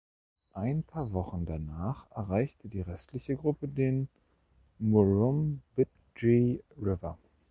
[0.55, 4.07] Ein paar Wochen danach erreichte die restliche Gruppe den
[4.79, 7.19] Murrumbidgee River.